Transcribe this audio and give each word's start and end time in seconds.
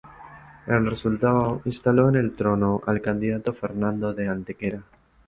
El 0.65 0.87
resultado 0.89 1.61
instaló 1.65 2.09
en 2.09 2.15
el 2.15 2.31
trono 2.31 2.81
al 2.87 3.01
candidato 3.03 3.53
Fernando 3.53 4.15
de 4.15 4.29
Antequera. 4.29 4.83